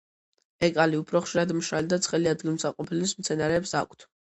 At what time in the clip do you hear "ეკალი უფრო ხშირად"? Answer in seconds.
0.67-1.53